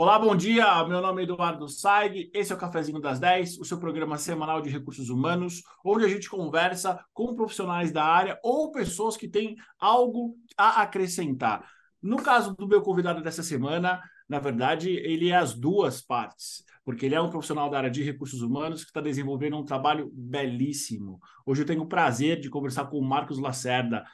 [0.00, 0.82] Olá, bom dia.
[0.84, 2.30] Meu nome é Eduardo Saig.
[2.32, 6.08] Esse é o Cafezinho das 10, o seu programa semanal de recursos humanos, onde a
[6.08, 11.70] gente conversa com profissionais da área ou pessoas que têm algo a acrescentar.
[12.02, 17.04] No caso do meu convidado dessa semana, na verdade, ele é as duas partes, porque
[17.04, 21.20] ele é um profissional da área de recursos humanos que está desenvolvendo um trabalho belíssimo.
[21.44, 24.06] Hoje eu tenho o prazer de conversar com o Marcos Lacerda.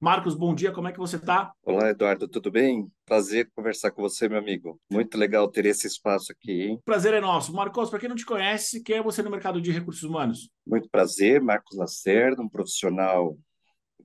[0.00, 1.50] Marcos, bom dia, como é que você está?
[1.60, 2.88] Olá, Eduardo, tudo bem?
[3.04, 4.80] Prazer conversar com você, meu amigo.
[4.88, 6.80] Muito legal ter esse espaço aqui, hein?
[6.84, 7.52] Prazer é nosso.
[7.52, 10.50] Marcos, para quem não te conhece, quem é você no mercado de recursos humanos?
[10.64, 13.36] Muito prazer, Marcos Lacerda, um profissional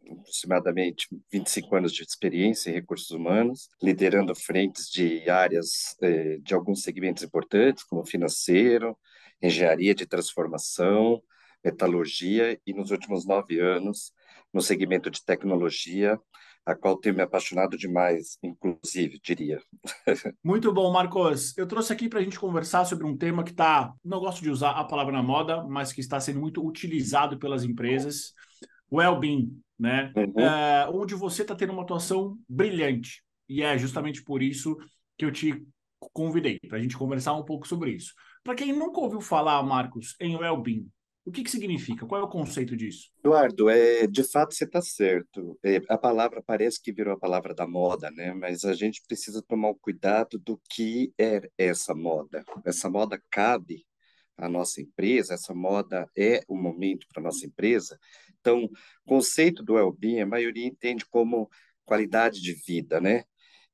[0.10, 6.82] aproximadamente 25 anos de experiência em recursos humanos, liderando frentes de áreas eh, de alguns
[6.82, 8.98] segmentos importantes, como financeiro,
[9.40, 11.22] engenharia de transformação,
[11.64, 14.12] metalurgia e nos últimos nove anos
[14.54, 16.20] no segmento de tecnologia,
[16.66, 19.62] a qual tenho me apaixonado demais, inclusive, diria.
[20.44, 21.58] Muito bom, Marcos.
[21.58, 24.50] Eu trouxe aqui para a gente conversar sobre um tema que está, não gosto de
[24.50, 28.34] usar a palavra na moda, mas que está sendo muito utilizado pelas empresas,
[28.92, 30.14] well-being, né?
[30.16, 30.40] Uhum.
[30.40, 33.22] É, onde você está tendo uma atuação brilhante.
[33.50, 34.78] E é justamente por isso
[35.18, 35.66] que eu te
[36.14, 38.14] convidei, para a gente conversar um pouco sobre isso.
[38.44, 40.88] Para quem nunca ouviu falar, Marcos, em well-being,
[41.26, 42.06] o que, que significa?
[42.06, 43.10] Qual é o conceito disso?
[43.20, 45.58] Eduardo, é, de fato você está certo.
[45.64, 48.34] É, a palavra parece que virou a palavra da moda, né?
[48.34, 52.44] Mas a gente precisa tomar o cuidado do que é essa moda.
[52.66, 53.86] Essa moda cabe
[54.38, 57.98] à nossa empresa, essa moda é o momento para a nossa empresa.
[58.42, 58.70] Então,
[59.06, 61.50] conceito do well-being, a maioria entende como
[61.86, 63.24] qualidade de vida, né?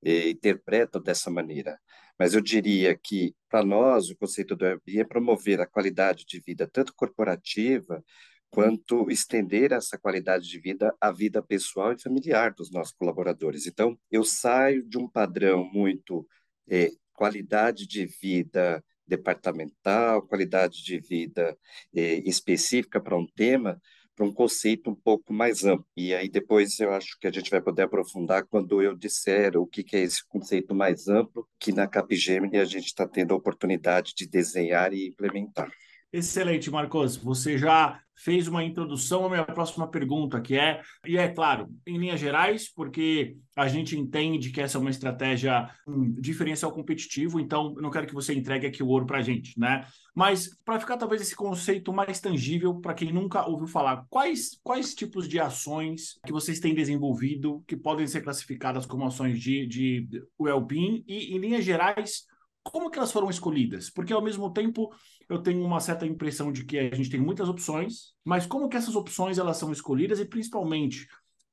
[0.04, 1.80] E interpreta dessa maneira.
[2.20, 6.42] Mas eu diria que, para nós, o conceito do Airbnb é promover a qualidade de
[6.46, 8.04] vida, tanto corporativa,
[8.50, 13.68] quanto estender essa qualidade de vida à vida pessoal e familiar dos nossos colaboradores.
[13.68, 16.28] Então, eu saio de um padrão muito
[16.70, 21.58] é, qualidade de vida departamental, qualidade de vida
[21.96, 23.80] é, específica para um tema,
[24.20, 25.88] para um conceito um pouco mais amplo.
[25.96, 29.66] E aí depois eu acho que a gente vai poder aprofundar quando eu disser o
[29.66, 33.38] que, que é esse conceito mais amplo, que na Capgemini a gente está tendo a
[33.38, 35.72] oportunidade de desenhar e implementar.
[36.12, 37.18] Excelente, Marcos.
[37.18, 41.98] Você já fez uma introdução à minha próxima pergunta, que é, e é claro, em
[41.98, 47.76] linhas gerais, porque a gente entende que essa é uma estratégia um diferencial competitivo, então
[47.76, 49.86] não quero que você entregue aqui o ouro para a gente, né?
[50.14, 54.96] Mas para ficar talvez esse conceito mais tangível para quem nunca ouviu falar, quais, quais
[54.96, 60.08] tipos de ações que vocês têm desenvolvido que podem ser classificadas como ações de, de
[60.40, 62.26] well-being e, em linhas gerais,
[62.72, 63.90] como que elas foram escolhidas?
[63.90, 64.94] Porque ao mesmo tempo
[65.28, 68.78] eu tenho uma certa impressão de que a gente tem muitas opções, mas como que
[68.78, 71.08] essas opções elas são escolhidas e principalmente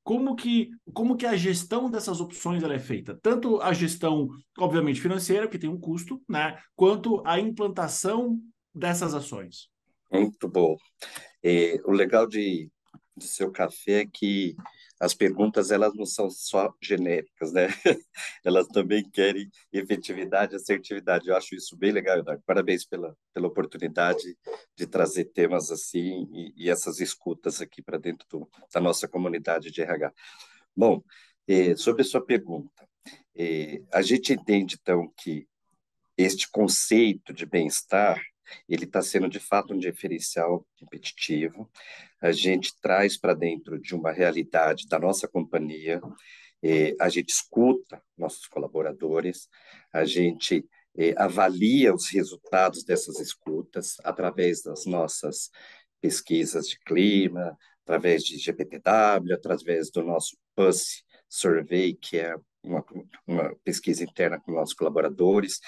[0.04, 3.18] como que, como que a gestão dessas opções ela é feita?
[3.20, 4.28] Tanto a gestão,
[4.58, 6.56] obviamente, financeira, que tem um custo, né?
[6.76, 8.38] quanto a implantação
[8.72, 9.68] dessas ações.
[10.12, 10.76] Muito bom.
[11.42, 12.70] É, o legal de,
[13.16, 14.54] de seu café é que
[14.98, 17.68] as perguntas elas não são só genéricas, né?
[18.44, 21.28] elas também querem efetividade, assertividade.
[21.28, 22.42] Eu acho isso bem legal, Eduardo.
[22.46, 24.36] Parabéns pela, pela oportunidade
[24.74, 29.70] de trazer temas assim e, e essas escutas aqui para dentro do, da nossa comunidade
[29.70, 30.12] de RH.
[30.74, 31.02] Bom,
[31.46, 32.88] eh, sobre a sua pergunta,
[33.34, 35.46] eh, a gente entende então que
[36.16, 38.20] este conceito de bem-estar
[38.68, 41.70] ele está sendo de fato um diferencial competitivo.
[42.20, 46.00] A gente traz para dentro de uma realidade da nossa companhia,
[46.62, 49.48] eh, a gente escuta nossos colaboradores,
[49.92, 50.64] a gente
[50.96, 55.50] eh, avalia os resultados dessas escutas através das nossas
[56.00, 62.34] pesquisas de clima, através de GPTW, através do nosso PUS Survey, que é
[62.66, 62.84] uma,
[63.26, 65.60] uma, pesquisa interna com nossos colaboradores.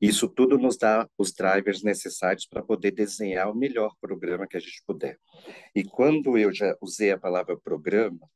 [0.00, 4.60] Isso tudo nos dá os drivers necessários para poder desenhar o melhor programa que a
[4.60, 5.18] gente puder.
[5.74, 8.28] E quando eu já usei a palavra programa,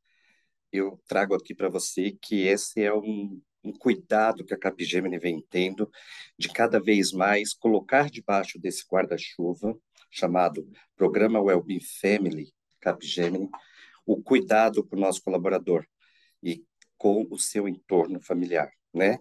[0.71, 5.43] eu trago aqui para você que esse é um, um cuidado que a Capgemini vem
[5.49, 5.89] tendo
[6.37, 9.77] de cada vez mais colocar debaixo desse guarda-chuva
[10.09, 13.49] chamado Programa Wellbeing Family Capgemini
[14.05, 15.85] o cuidado com o nosso colaborador
[16.43, 16.63] e
[17.01, 19.17] com o seu entorno familiar, né?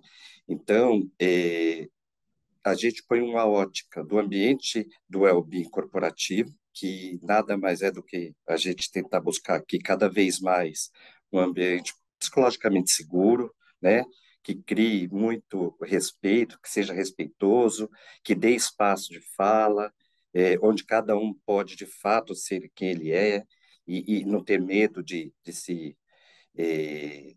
[0.46, 1.88] Então, é,
[2.62, 8.02] a gente põe uma ótica do ambiente do well-being corporativo, que nada mais é do
[8.02, 10.90] que a gente tentar buscar aqui cada vez mais
[11.32, 13.50] um ambiente psicologicamente seguro,
[13.80, 14.04] né?
[14.42, 17.88] que crie muito respeito, que seja respeitoso,
[18.22, 19.90] que dê espaço de fala,
[20.34, 23.42] é, onde cada um pode de fato ser quem ele é
[23.86, 25.96] e, e não ter medo de, de se
[26.54, 27.34] é,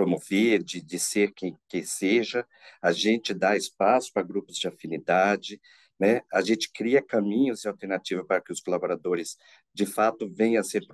[0.00, 2.46] promover, de, de ser quem, quem seja,
[2.80, 5.60] a gente dá espaço para grupos de afinidade,
[5.98, 6.22] né?
[6.32, 9.36] a gente cria caminhos e alternativas para que os colaboradores,
[9.74, 10.86] de fato, venham a ser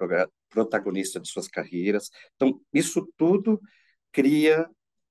[0.51, 2.11] protagonistas de suas carreiras.
[2.35, 3.61] Então, isso tudo
[4.11, 4.69] cria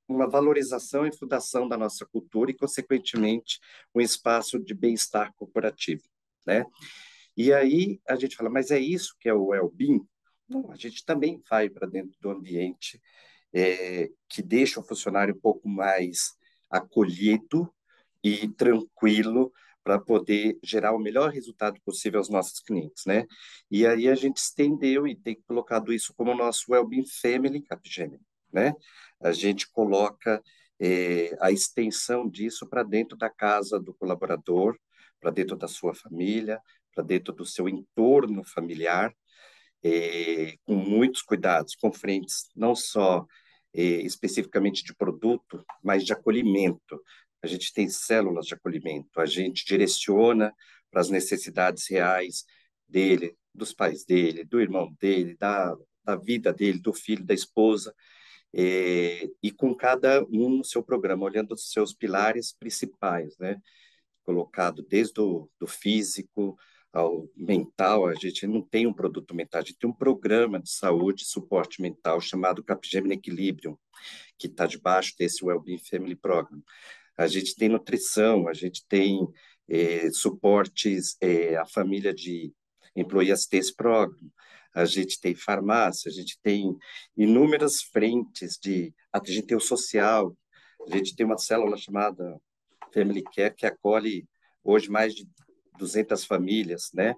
[0.09, 3.62] uma valorização e fundação da nossa cultura e, consequentemente,
[3.95, 6.03] um espaço de bem-estar corporativo,
[6.45, 6.65] né?
[7.38, 10.06] E aí a gente fala, mas é isso que é o well-being?
[10.50, 13.01] Não, a gente também vai para dentro do ambiente
[13.56, 16.34] é, que deixa o funcionário um pouco mais
[16.69, 17.74] acolhido
[18.22, 23.25] e tranquilo para poder gerar o melhor resultado possível aos nossos clientes, né?
[23.72, 28.19] E aí a gente estendeu e tem colocado isso como nosso Wellbeing Family Capgemini,
[28.52, 28.74] né?
[29.22, 30.42] A gente coloca
[30.80, 34.78] é, a extensão disso para dentro da casa do colaborador,
[35.22, 36.60] para dentro da sua família,
[36.94, 39.16] para dentro do seu entorno familiar,
[39.84, 43.25] é, com muitos cuidados, com frentes não só
[43.75, 47.01] eh, especificamente de produto, mas de acolhimento.
[47.42, 50.54] A gente tem células de acolhimento, a gente direciona
[50.89, 52.45] para as necessidades reais
[52.88, 57.94] dele, dos pais dele, do irmão dele, da, da vida dele, do filho, da esposa,
[58.54, 63.62] eh, e com cada um no seu programa, olhando os seus pilares principais, né?
[64.24, 66.57] Colocado desde o do físico,
[66.95, 70.69] ao mental, a gente não tem um produto mental, a gente tem um programa de
[70.69, 73.77] saúde e suporte mental chamado Capgemini Equilibrium,
[74.38, 76.63] que está debaixo desse Wellbeing Family Program.
[77.18, 79.27] A gente tem nutrição, a gente tem
[79.68, 82.53] eh, suportes eh, à família de
[82.95, 84.31] Employee Assistance Program,
[84.74, 86.77] a gente tem farmácia, a gente tem
[87.18, 88.94] inúmeras frentes de...
[89.12, 90.36] A gente tem o social,
[90.88, 92.39] a gente tem uma célula chamada
[92.94, 94.25] Family Care que acolhe
[94.63, 95.27] hoje mais de
[95.77, 97.16] 200 famílias, né,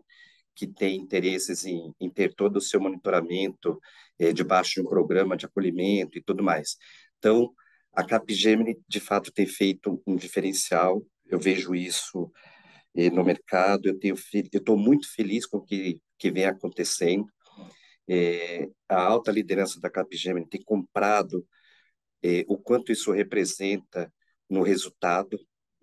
[0.55, 3.79] que têm interesses em, em ter todo o seu monitoramento
[4.17, 6.77] é, debaixo de um programa de acolhimento e tudo mais.
[7.17, 7.53] Então,
[7.93, 12.31] a Capgemini, de fato, tem feito um diferencial, eu vejo isso
[12.95, 13.97] eh, no mercado, eu
[14.53, 17.27] estou muito feliz com o que, que vem acontecendo,
[18.07, 21.45] é, a alta liderança da Capgemini tem comprado
[22.47, 24.11] o quanto isso representa
[24.49, 25.37] no resultado,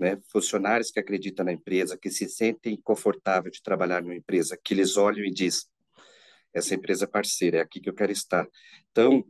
[0.05, 0.19] né?
[0.31, 4.99] funcionários que acreditam na empresa, que se sentem confortáveis de trabalhar numa empresa, que eles
[4.99, 5.65] olham e dizem,
[6.53, 8.47] essa empresa é parceira, é aqui que eu quero estar.
[8.91, 9.25] Então,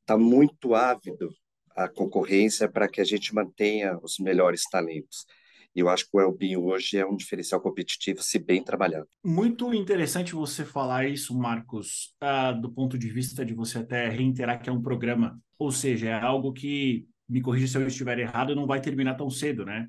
[0.00, 1.30] está muito ávido
[1.76, 5.26] a concorrência para que a gente mantenha os melhores talentos.
[5.74, 9.08] E eu acho que o Elbin hoje é um diferencial competitivo, se bem trabalhado.
[9.24, 14.60] Muito interessante você falar isso, Marcos, uh, do ponto de vista de você até reiterar
[14.62, 18.56] que é um programa, ou seja, é algo que, me corrija se eu estiver errado,
[18.56, 19.86] não vai terminar tão cedo, né?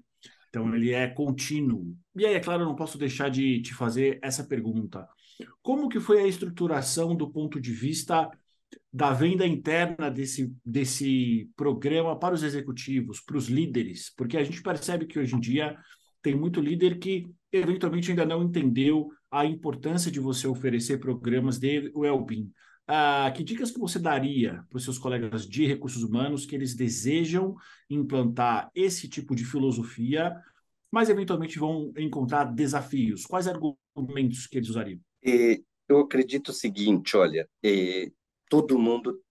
[0.51, 1.95] Então, ele é contínuo.
[2.13, 5.07] E aí, é claro, eu não posso deixar de te fazer essa pergunta.
[5.63, 8.29] Como que foi a estruturação do ponto de vista
[8.91, 14.13] da venda interna desse, desse programa para os executivos, para os líderes?
[14.15, 15.77] Porque a gente percebe que hoje em dia
[16.21, 21.89] tem muito líder que eventualmente ainda não entendeu a importância de você oferecer programas de
[21.95, 22.51] well-being.
[22.93, 26.75] Ah, que dicas que você daria para os seus colegas de recursos humanos que eles
[26.75, 27.55] desejam
[27.89, 30.35] implantar esse tipo de filosofia,
[30.91, 33.25] mas eventualmente vão encontrar desafios?
[33.25, 34.99] Quais argumentos que eles usariam?
[35.87, 37.47] eu acredito o seguinte, olha,
[38.49, 39.23] todo mundo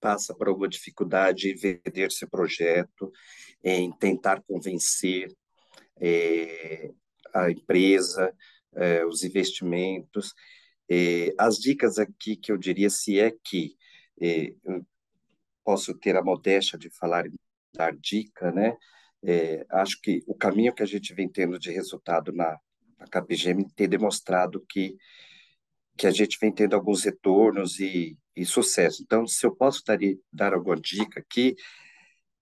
[0.00, 3.12] passa por alguma dificuldade em vender seu projeto,
[3.62, 5.30] em tentar convencer
[6.00, 6.90] é,
[7.34, 8.34] a empresa,
[8.74, 10.32] é, os investimentos,
[10.94, 13.74] é, as dicas aqui que eu diria, se é que
[14.20, 14.52] é,
[15.64, 17.24] posso ter a modéstia de falar
[17.74, 18.76] dar dica, né?
[19.24, 22.58] É, acho que o caminho que a gente vem tendo de resultado na,
[22.98, 24.96] na KPGM tem demonstrado que
[25.96, 29.02] que a gente vem tendo alguns retornos e, e sucesso.
[29.02, 29.98] Então, se eu posso dar,
[30.32, 31.54] dar alguma dica aqui,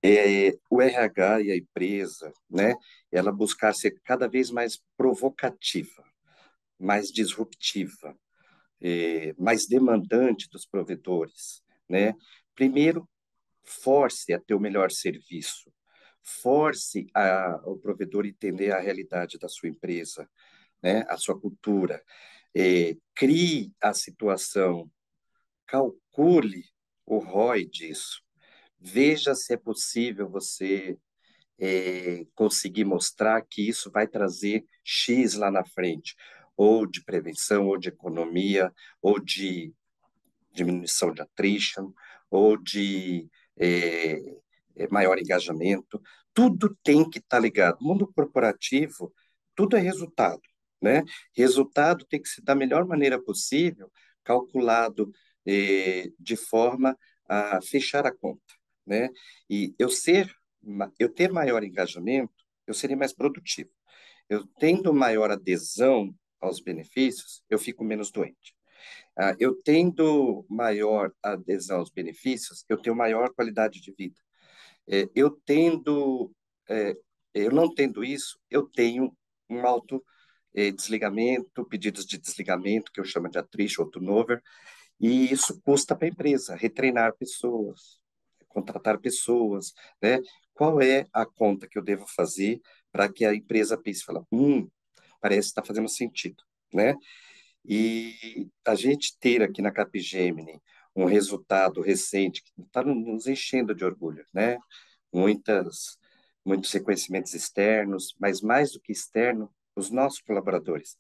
[0.03, 2.75] é, o RH e a empresa, né,
[3.11, 6.05] ela buscar ser cada vez mais provocativa,
[6.79, 8.17] mais disruptiva,
[8.81, 12.15] é, mais demandante dos provedores, né?
[12.55, 13.09] Primeiro,
[13.63, 15.73] force a ter o melhor serviço,
[16.23, 20.29] force a, o provedor entender a realidade da sua empresa,
[20.83, 21.05] né?
[21.09, 22.03] A sua cultura,
[22.55, 24.91] é, crie a situação,
[25.67, 26.65] calcule
[27.07, 28.23] o ROI disso,
[28.79, 30.99] veja se é possível você
[31.59, 36.17] é, conseguir mostrar que isso vai trazer X lá na frente
[36.61, 39.73] ou de prevenção, ou de economia, ou de
[40.53, 41.91] diminuição de attrition,
[42.31, 43.27] ou de
[43.57, 44.19] é,
[44.91, 46.03] maior engajamento.
[46.35, 47.79] Tudo tem que estar tá ligado.
[47.81, 49.11] Mundo corporativo,
[49.55, 50.43] tudo é resultado.
[50.83, 51.03] Né?
[51.35, 53.91] Resultado tem que ser da melhor maneira possível,
[54.23, 55.11] calculado
[55.47, 56.95] é, de forma
[57.27, 58.55] a fechar a conta.
[58.87, 59.09] né?
[59.49, 60.31] E eu ser,
[60.99, 62.35] eu ter maior engajamento,
[62.67, 63.71] eu serei mais produtivo.
[64.29, 68.55] Eu tendo maior adesão aos benefícios, eu fico menos doente.
[69.19, 74.17] Ah, eu tendo maior adesão aos benefícios, eu tenho maior qualidade de vida.
[74.89, 76.33] É, eu tendo,
[76.69, 76.97] é,
[77.35, 79.17] eu não tendo isso, eu tenho
[79.49, 80.05] um alto
[80.55, 84.43] é, desligamento, pedidos de desligamento, que eu chamo de attrition ou turnover,
[85.01, 88.01] e isso custa para a empresa, retreinar pessoas,
[88.49, 90.19] contratar pessoas, né?
[90.53, 92.61] Qual é a conta que eu devo fazer
[92.93, 94.69] para que a empresa pense fale, hum,
[95.21, 96.95] parece que está fazendo sentido, né?
[97.65, 100.61] E a gente ter aqui na Capgemini
[100.95, 104.59] um resultado recente que está nos enchendo de orgulho, né?
[105.13, 105.99] Muitas,
[106.45, 110.97] muitos reconhecimentos externos, mas mais do que externo, os nossos colaboradores.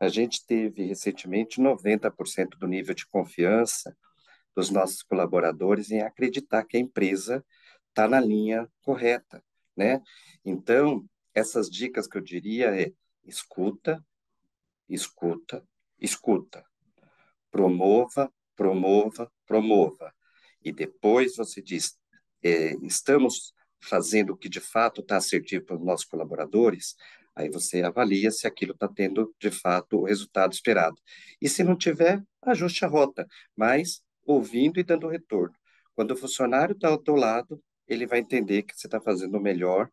[0.00, 3.96] A gente teve recentemente 90% do nível de confiança
[4.54, 7.44] dos nossos colaboradores em acreditar que a empresa
[7.88, 9.42] está na linha correta,
[9.76, 10.00] né?
[10.44, 12.92] Então, essas dicas que eu diria é
[13.28, 14.04] escuta,
[14.88, 15.62] escuta,
[16.00, 16.64] escuta.
[17.50, 20.12] Promova, promova, promova.
[20.64, 21.98] E depois você diz,
[22.42, 26.96] é, estamos fazendo o que de fato está assertivo para os nossos colaboradores,
[27.34, 30.96] aí você avalia se aquilo está tendo de fato o resultado esperado.
[31.40, 35.54] E se não tiver, ajuste a rota, mas ouvindo e dando retorno.
[35.94, 39.40] Quando o funcionário está ao teu lado, ele vai entender que você está fazendo o
[39.40, 39.90] melhor,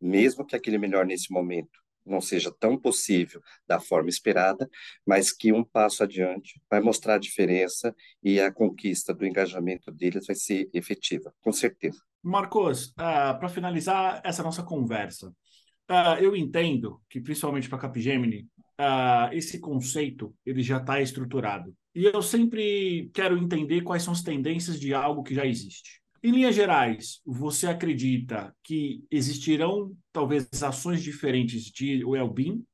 [0.00, 4.68] mesmo que aquele melhor nesse momento não seja tão possível da forma esperada,
[5.06, 10.26] mas que um passo adiante vai mostrar a diferença e a conquista do engajamento deles
[10.26, 12.00] vai ser efetiva, com certeza.
[12.22, 15.28] Marcos, uh, para finalizar essa nossa conversa,
[15.90, 18.48] uh, eu entendo que, principalmente para a Capgemini,
[18.80, 21.74] uh, esse conceito ele já está estruturado.
[21.94, 26.02] E eu sempre quero entender quais são as tendências de algo que já existe.
[26.26, 32.66] Em linhas gerais, você acredita que existirão talvez ações diferentes de well-being?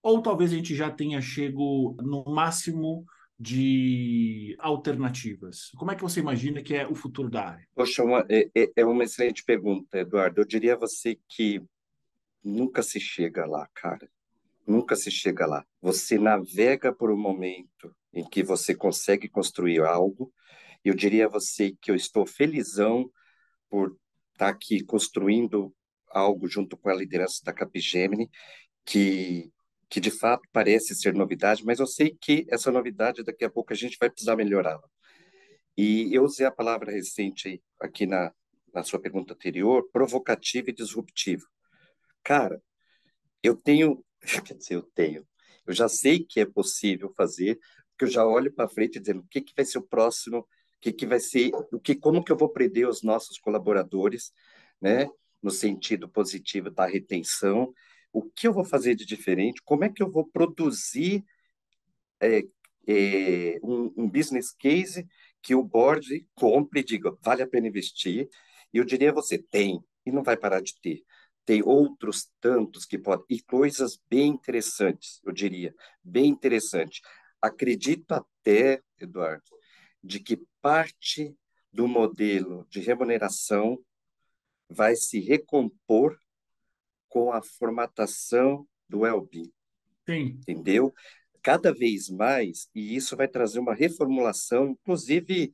[0.00, 3.04] Ou talvez a gente já tenha chego no máximo
[3.36, 5.72] de alternativas?
[5.76, 7.66] Como é que você imagina que é o futuro da área?
[7.74, 10.40] Poxa, uma, é, é, é uma excelente pergunta, Eduardo.
[10.40, 11.60] Eu diria a você que
[12.44, 14.08] nunca se chega lá, cara.
[14.64, 15.66] Nunca se chega lá.
[15.82, 20.32] Você navega por um momento em que você consegue construir algo.
[20.84, 23.10] Eu diria a você que eu estou felizão
[23.68, 23.96] por
[24.32, 25.74] estar aqui construindo
[26.08, 28.30] algo junto com a liderança da Capgemini,
[28.84, 29.50] que
[29.88, 33.72] que de fato parece ser novidade, mas eu sei que essa novidade daqui a pouco
[33.72, 34.86] a gente vai precisar melhorá-la.
[35.76, 38.32] E eu usei a palavra recente aqui na,
[38.74, 41.46] na sua pergunta anterior, provocativo e disruptivo.
[42.22, 42.62] Cara,
[43.42, 44.04] eu tenho,
[44.44, 45.26] quer dizer, eu tenho,
[45.66, 47.58] eu já sei que é possível fazer,
[47.90, 50.46] porque eu já olho para frente dizendo o que, que vai ser o próximo,
[50.80, 54.32] que, que vai ser, o que, como que eu vou prender os nossos colaboradores,
[54.80, 55.08] né,
[55.42, 57.72] no sentido positivo da retenção,
[58.12, 61.24] o que eu vou fazer de diferente, como é que eu vou produzir
[62.20, 62.42] é,
[62.86, 65.06] é, um, um, business case
[65.42, 68.28] que o board compre e diga, vale a pena investir,
[68.72, 71.02] e eu diria a você, tem, e não vai parar de ter.
[71.44, 77.00] Tem outros tantos que podem, e coisas bem interessantes, eu diria, bem interessante.
[77.40, 79.57] Acredito até, Eduardo,
[80.02, 81.34] de que parte
[81.72, 83.78] do modelo de remuneração
[84.68, 86.18] vai se recompor
[87.08, 89.50] com a formatação do Elbin.
[90.06, 90.38] Sim.
[90.40, 90.92] Entendeu?
[91.42, 95.52] Cada vez mais, e isso vai trazer uma reformulação, inclusive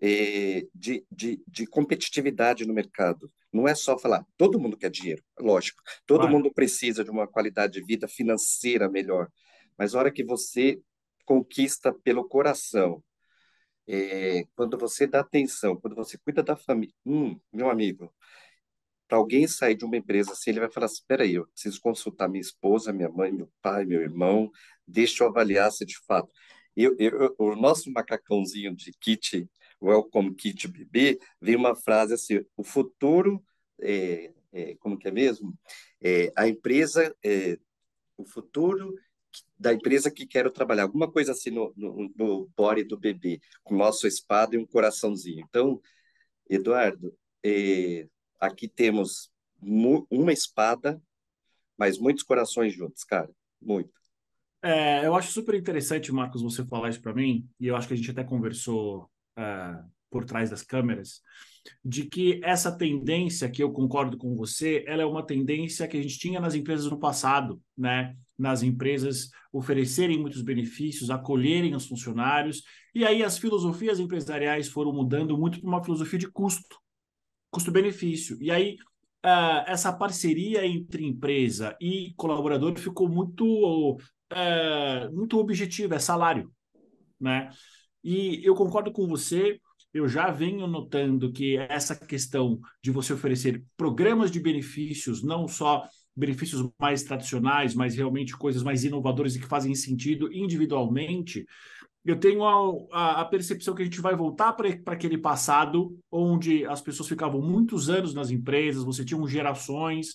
[0.00, 3.30] eh, de, de, de, competitividade no mercado.
[3.52, 6.32] Não é só falar, todo mundo quer dinheiro, lógico, todo claro.
[6.32, 9.28] mundo precisa de uma qualidade de vida financeira melhor,
[9.76, 10.80] mas a hora que você
[11.24, 13.02] conquista pelo coração,
[13.88, 18.12] eh, quando você dá atenção, quando você cuida da família, hum, meu amigo,
[19.08, 21.80] para alguém sair de uma empresa assim, ele vai falar assim: espera aí, eu preciso
[21.80, 24.50] consultar minha esposa, minha mãe, meu pai, meu irmão,
[24.86, 26.32] deixa eu avaliar se de fato.
[26.74, 29.46] Eu, eu, o nosso macacãozinho de kit,
[29.82, 33.44] Welcome Kit BB, vem uma frase assim: o futuro,
[33.80, 35.52] é, é, como que é mesmo?
[36.00, 37.58] É, a empresa, é,
[38.16, 38.94] o futuro
[39.58, 43.76] da empresa que quero trabalhar, alguma coisa assim no, no, no body do bebê, com
[43.76, 45.44] nosso espada e um coraçãozinho.
[45.48, 45.80] Então,
[46.48, 48.06] Eduardo, é,
[48.42, 49.30] Aqui temos
[49.62, 51.00] uma espada,
[51.78, 53.30] mas muitos corações juntos, cara.
[53.60, 53.92] Muito.
[54.60, 57.94] É, eu acho super interessante, Marcos, você falar isso para mim, e eu acho que
[57.94, 59.08] a gente até conversou
[59.38, 59.78] é,
[60.10, 61.22] por trás das câmeras,
[61.84, 66.02] de que essa tendência, que eu concordo com você, ela é uma tendência que a
[66.02, 68.16] gente tinha nas empresas no passado, né?
[68.38, 72.62] Nas empresas oferecerem muitos benefícios, acolherem os funcionários,
[72.94, 76.76] e aí as filosofias empresariais foram mudando muito para uma filosofia de custo,
[77.50, 78.36] custo-benefício.
[78.40, 78.76] E aí,
[79.24, 86.52] uh, essa parceria entre empresa e colaborador ficou muito, uh, muito objetiva, é salário.
[87.20, 87.50] Né?
[88.02, 89.60] E eu concordo com você,
[89.94, 95.86] eu já venho notando que essa questão de você oferecer programas de benefícios, não só
[96.14, 101.46] benefícios mais tradicionais, mas realmente coisas mais inovadoras e que fazem sentido individualmente,
[102.04, 106.66] eu tenho a, a, a, percepção que a gente vai voltar para aquele passado onde
[106.66, 110.14] as pessoas ficavam muitos anos nas empresas, você tinha gerações,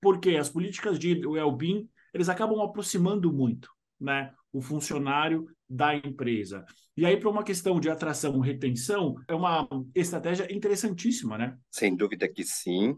[0.00, 3.68] porque as políticas de well-being eles acabam aproximando muito
[4.00, 6.64] né, o funcionário da empresa.
[6.96, 11.58] E aí, para uma questão de atração e retenção, é uma estratégia interessantíssima, né?
[11.68, 12.96] Sem dúvida que sim.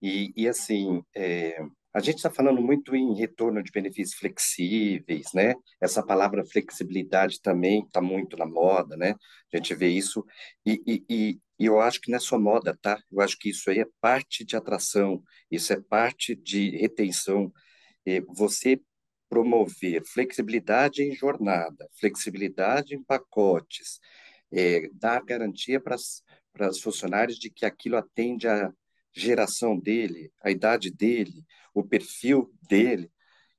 [0.00, 1.58] E, e assim, é,
[1.94, 5.54] a gente está falando muito em retorno de benefícios flexíveis, né?
[5.80, 9.14] Essa palavra flexibilidade também está muito na moda, né?
[9.52, 10.24] A gente vê isso
[10.64, 12.98] e, e, e, e, eu acho que não é só moda, tá?
[13.10, 17.52] Eu acho que isso aí é parte de atração, isso é parte de retenção.
[18.34, 18.80] Você
[19.28, 23.98] promover flexibilidade em jornada, flexibilidade em pacotes,
[24.52, 25.96] é, dar garantia para
[26.68, 28.70] os funcionários de que aquilo atende a
[29.14, 33.10] geração dele, a idade dele, o perfil dele.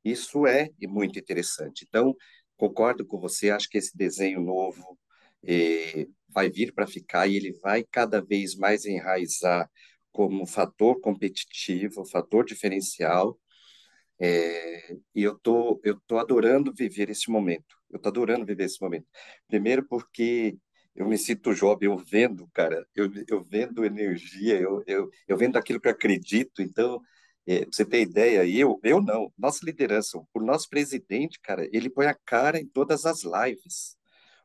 [0.03, 1.86] Isso é muito interessante.
[1.88, 2.15] Então,
[2.57, 4.98] concordo com você, acho que esse desenho novo
[5.43, 9.69] eh, vai vir para ficar e ele vai cada vez mais enraizar
[10.12, 13.39] como fator competitivo, fator diferencial.
[14.19, 17.75] É, e eu tô, eu tô adorando viver esse momento.
[17.89, 19.07] Eu tô adorando viver esse momento.
[19.48, 20.57] Primeiro porque
[20.95, 25.57] eu me sinto jovem, eu vendo, cara, eu, eu vendo energia, eu, eu, eu vendo
[25.57, 26.62] aquilo que eu acredito.
[26.62, 27.01] Então,
[27.47, 32.05] é, você ter ideia, eu, eu não, nossa liderança, o nosso presidente, cara, ele põe
[32.07, 33.97] a cara em todas as lives.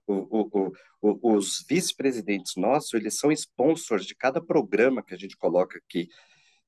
[0.06, 5.36] O, o, o, os vice-presidentes nossos, eles são sponsors de cada programa que a gente
[5.36, 6.08] coloca aqui.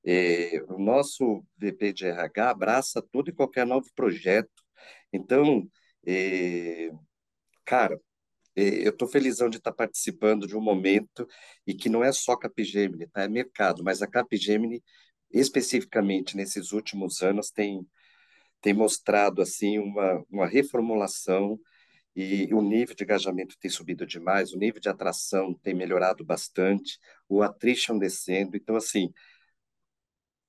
[0.05, 4.63] É, o nosso VP de RH abraça todo e qualquer novo projeto.
[5.13, 5.67] Então,
[6.05, 6.91] é,
[7.65, 7.99] cara,
[8.83, 11.27] eu estou felizão de estar participando de um momento
[11.65, 13.23] e que não é só Capgemini, tá?
[13.23, 14.83] É mercado, mas a Capgemini,
[15.31, 17.85] especificamente nesses últimos anos, tem,
[18.61, 21.59] tem mostrado assim uma, uma reformulação
[22.15, 26.99] e o nível de engajamento tem subido demais, o nível de atração tem melhorado bastante,
[27.29, 28.57] o attrition descendo.
[28.57, 29.11] Então, assim,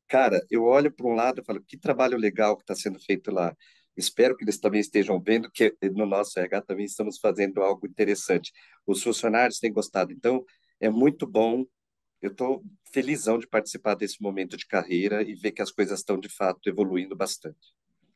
[0.09, 3.31] cara, eu olho para um lado e falo, que trabalho legal que está sendo feito
[3.31, 3.57] lá.
[3.97, 8.53] Espero que eles também estejam vendo que no nosso RH também estamos fazendo algo interessante.
[8.87, 10.45] Os funcionários têm gostado, então
[10.81, 11.65] é muito bom.
[12.21, 16.19] Eu estou felizão de participar desse momento de carreira e ver que as coisas estão
[16.19, 17.59] de fato evoluindo bastante.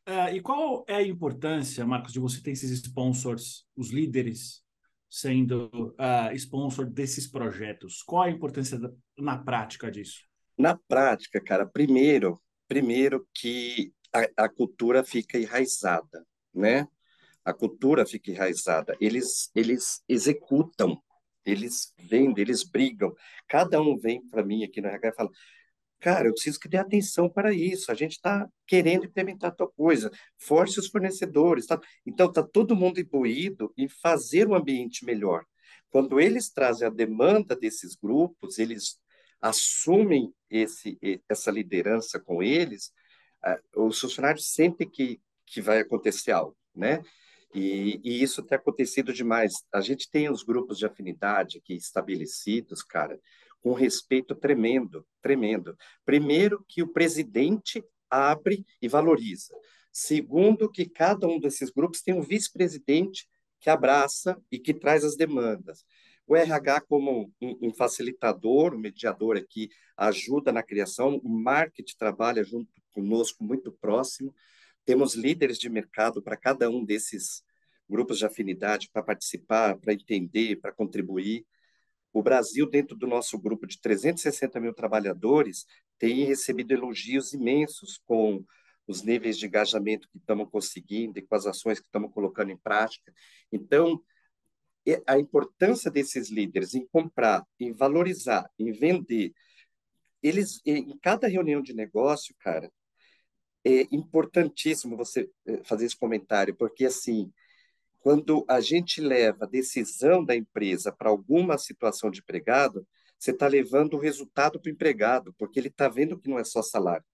[0.05, 4.63] É, e qual é a importância, Marcos, de você ter esses sponsors, os líderes,
[5.09, 8.01] sendo uh, sponsor desses projetos?
[8.03, 10.21] Qual a importância da, na prática disso?
[10.57, 16.87] Na prática, cara, primeiro, primeiro que a, a cultura fica enraizada, né?
[17.43, 18.95] A cultura fica enraizada.
[18.99, 21.01] Eles, eles executam,
[21.45, 23.15] eles vendem, eles brigam.
[23.47, 25.29] Cada um vem para mim aqui no RH e fala:
[25.99, 27.91] Cara, eu preciso que dê atenção para isso.
[27.91, 30.11] A gente está querendo implementar tal coisa.
[30.37, 31.65] Force os fornecedores.
[31.65, 31.79] Tá?
[32.05, 35.45] Então, está todo mundo imbuído em fazer o ambiente melhor.
[35.89, 38.99] Quando eles trazem a demanda desses grupos, eles
[39.41, 40.99] assumem esse,
[41.29, 42.91] essa liderança com eles,
[43.75, 47.01] os funcionários sentem que, que vai acontecer algo, né?
[47.53, 49.53] E, e, isso tem acontecido demais.
[49.73, 53.19] A gente tem os grupos de afinidade aqui estabelecidos, cara,
[53.61, 55.75] com respeito tremendo, tremendo.
[56.05, 59.53] Primeiro, que o presidente abre e valoriza.
[59.91, 63.27] Segundo, que cada um desses grupos tem um vice-presidente
[63.59, 65.83] que abraça e que traz as demandas.
[66.27, 72.43] O RH, como um, um, facilitador, um mediador aqui, ajuda na criação, o marketing trabalha
[72.43, 74.33] junto conosco, muito próximo.
[74.83, 77.43] Temos líderes de mercado para cada um desses
[77.87, 81.45] grupos de afinidade para participar, para entender, para contribuir.
[82.11, 85.67] O Brasil, dentro do nosso grupo de 360 mil trabalhadores,
[85.99, 88.43] tem recebido elogios imensos com
[88.87, 92.57] os níveis de engajamento que estamos conseguindo e com as ações que estamos colocando em
[92.57, 93.13] prática.
[93.51, 94.01] Então,
[95.05, 99.33] a importância desses líderes em comprar, em valorizar, em vender,
[100.23, 102.71] eles em cada reunião de negócio, cara,
[103.67, 107.31] é importantíssimo você é, fazer esse comentário, porque assim,
[107.99, 112.87] quando a gente leva a decisão da empresa para alguma situação de empregado,
[113.19, 116.43] você está levando o resultado para o empregado, porque ele está vendo que não é
[116.43, 117.05] só salário.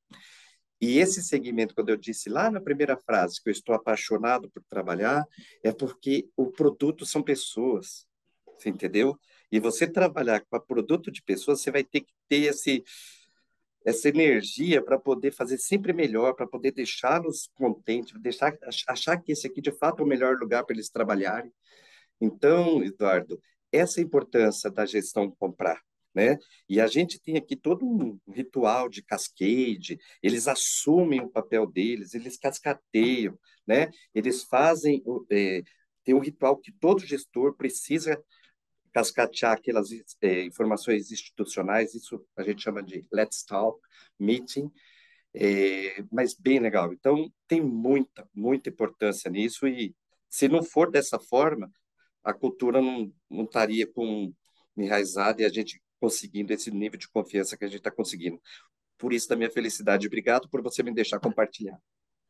[0.80, 4.62] E esse segmento, quando eu disse lá na primeira frase que eu estou apaixonado por
[4.70, 5.26] trabalhar,
[5.64, 8.06] é porque o produto são pessoas,
[8.46, 9.18] você entendeu?
[9.50, 12.84] E você trabalhar com produto de pessoas, você vai ter que ter esse,
[13.86, 19.48] essa energia para poder fazer sempre melhor, para poder deixá-los contentes, deixar, achar que esse
[19.48, 21.52] aqui de fato é o melhor lugar para eles trabalharem.
[22.20, 23.40] Então, Eduardo,
[23.72, 25.82] essa é a importância da gestão comprar.
[26.16, 26.38] Né?
[26.70, 32.14] E a gente tem aqui todo um ritual de cascade, eles assumem o papel deles,
[32.14, 33.90] eles cascateiam, né?
[34.14, 35.64] Eles fazem, é,
[36.04, 38.24] tem um ritual que todo gestor precisa
[38.94, 39.90] cascatear aquelas
[40.22, 43.80] é, informações institucionais, isso a gente chama de Let's Talk
[44.20, 44.72] Meeting,
[45.34, 46.94] é, mas bem legal.
[46.94, 49.96] Então, tem muita, muita importância nisso e
[50.30, 51.72] se não for dessa forma,
[52.24, 54.32] a cultura não, não estaria com
[54.78, 58.40] enraizada e a gente conseguindo esse nível de confiança que a gente está conseguindo.
[58.98, 60.08] Por isso, da minha felicidade.
[60.08, 61.80] Obrigado por você me deixar compartilhar.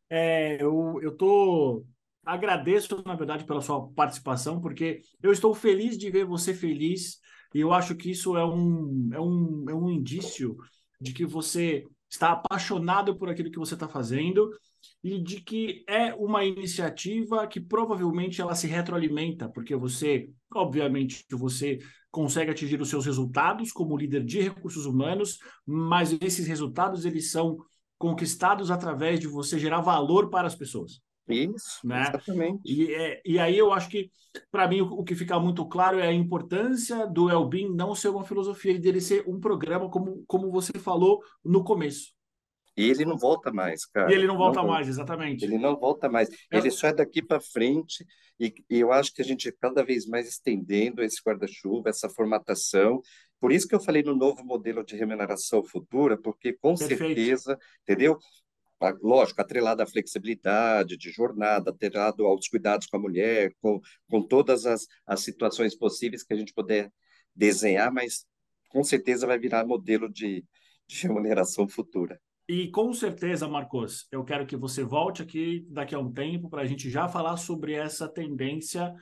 [0.09, 1.85] É, eu, eu tô
[2.25, 7.19] agradeço, na verdade, pela sua participação, porque eu estou feliz de ver você feliz
[7.53, 10.57] e eu acho que isso é um, é um, é um indício
[10.99, 14.49] de que você está apaixonado por aquilo que você está fazendo
[15.03, 21.79] e de que é uma iniciativa que provavelmente ela se retroalimenta, porque você, obviamente, você
[22.11, 27.57] consegue atingir os seus resultados como líder de recursos humanos, mas esses resultados eles são
[27.97, 31.01] conquistados através de você gerar valor para as pessoas.
[31.27, 32.01] Isso, né?
[32.01, 32.61] exatamente.
[32.65, 34.11] E, é, e aí eu acho que,
[34.51, 38.09] para mim, o, o, que fica muito claro é a importância do Elbin não ser
[38.09, 42.11] uma filosofia, dele ser um programa, como, como você falou no começo.
[42.75, 44.11] E ele não volta mais, cara.
[44.11, 45.45] E ele não volta não, mais, exatamente.
[45.45, 46.29] Ele não volta mais.
[46.51, 46.57] É.
[46.57, 48.05] Ele só é daqui para frente.
[48.39, 52.99] E, e, eu acho que a gente cada vez mais estendendo esse guarda-chuva, essa formatação.
[53.39, 56.99] Por isso que eu falei no novo modelo de remuneração futura, porque com Perfeito.
[56.99, 58.17] certeza, entendeu?
[59.01, 64.65] Lógico, atrelado à flexibilidade de jornada, atrelado aos cuidados com a mulher, com, com todas
[64.65, 66.91] as, as situações possíveis que a gente puder
[67.35, 68.25] desenhar, mas
[68.69, 70.43] com certeza vai virar modelo de,
[70.87, 72.19] de remuneração futura.
[72.47, 76.61] E com certeza, Marcos, eu quero que você volte aqui daqui a um tempo para
[76.61, 78.93] a gente já falar sobre essa tendência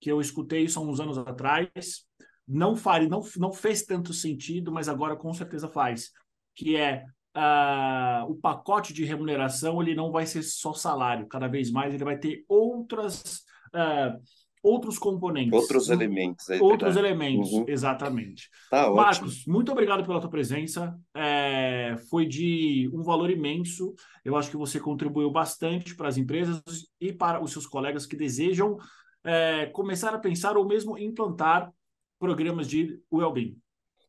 [0.00, 2.06] que eu escutei isso há uns anos atrás.
[2.46, 6.10] Não, fare, não, não fez tanto sentido, mas agora com certeza faz.
[6.54, 7.04] Que é
[8.28, 12.18] o pacote de remuneração ele não vai ser só salário, cada vez mais ele vai
[12.18, 13.42] ter outras
[13.74, 14.18] uh,
[14.62, 15.52] outros componentes.
[15.52, 16.48] Outros elementos.
[16.50, 17.64] É outros elementos, uhum.
[17.68, 18.50] exatamente.
[18.70, 19.54] Tá Marcos, ótimo.
[19.54, 20.96] muito obrigado pela tua presença.
[21.14, 23.94] É, foi de um valor imenso.
[24.24, 26.62] Eu acho que você contribuiu bastante para as empresas
[27.00, 28.76] e para os seus colegas que desejam
[29.24, 31.70] é, começar a pensar ou mesmo implantar
[32.18, 33.56] programas de well-being.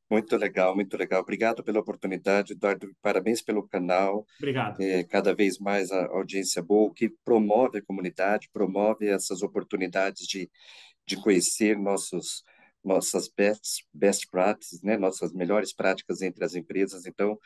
[0.10, 1.22] Muito legal, muito legal.
[1.22, 2.92] Obrigado pela oportunidade, Eduardo.
[3.00, 4.26] Parabéns pelo canal.
[4.40, 4.82] Obrigado.
[4.82, 10.50] É, cada vez mais a audiência boa, que promove a comunidade, promove essas oportunidades de,
[11.06, 12.44] de conhecer nossos,
[12.84, 14.98] nossas best, best practices, né?
[14.98, 17.06] nossas melhores práticas entre as empresas.
[17.06, 17.38] Então,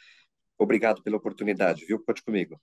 [0.58, 2.02] obrigado pela oportunidade, viu?
[2.02, 2.58] Conte comigo.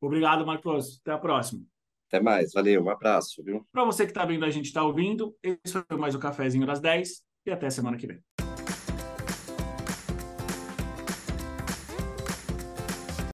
[0.00, 1.00] Obrigado, Marcos.
[1.00, 1.62] Até a próxima.
[2.06, 2.52] Até mais.
[2.52, 2.84] Valeu.
[2.84, 3.66] Um abraço, viu?
[3.72, 5.34] Para você que está vendo, a gente está ouvindo.
[5.42, 8.22] Esse foi mais o Cafézinho das 10 e até semana que vem.